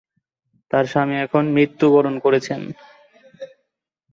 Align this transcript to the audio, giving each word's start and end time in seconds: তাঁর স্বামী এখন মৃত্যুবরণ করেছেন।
তাঁর 0.71 0.85
স্বামী 0.85 1.15
এখন 1.25 1.43
মৃত্যুবরণ 1.47 2.15
করেছেন। 2.19 2.61